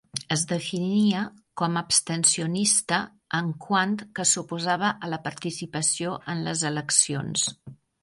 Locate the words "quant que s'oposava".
3.67-4.93